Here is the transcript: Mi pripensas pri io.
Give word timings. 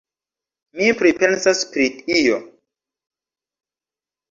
Mi 0.79 0.87
pripensas 1.01 1.61
pri 1.75 1.87
io. 2.23 2.41